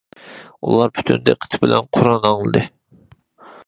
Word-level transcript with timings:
ئۇلار 0.69 0.89
پۈتۈن 0.95 1.21
دىققىتى 1.29 1.61
بىلەن 1.67 1.89
قۇرئان 1.99 2.29
ئاڭلىدى. 2.33 2.69